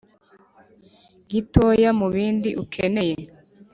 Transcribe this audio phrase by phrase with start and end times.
[1.29, 3.15] gitoya mubindi ukeneye.